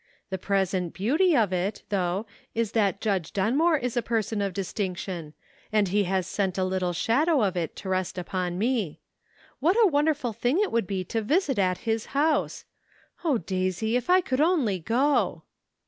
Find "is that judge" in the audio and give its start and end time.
2.55-3.31